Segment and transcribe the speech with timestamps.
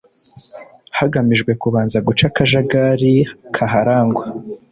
[0.97, 3.13] hagamijwe kubanza guca akajagari
[3.55, 4.25] kaharangwa